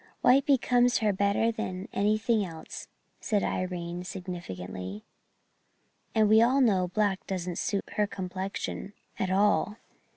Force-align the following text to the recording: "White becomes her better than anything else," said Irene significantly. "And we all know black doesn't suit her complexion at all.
"White 0.21 0.47
becomes 0.47 0.97
her 0.97 1.13
better 1.13 1.51
than 1.51 1.87
anything 1.93 2.43
else," 2.43 2.87
said 3.19 3.43
Irene 3.43 4.03
significantly. 4.03 5.03
"And 6.15 6.27
we 6.27 6.41
all 6.41 6.59
know 6.59 6.87
black 6.87 7.27
doesn't 7.27 7.59
suit 7.59 7.87
her 7.97 8.07
complexion 8.07 8.93
at 9.19 9.29
all. 9.29 9.77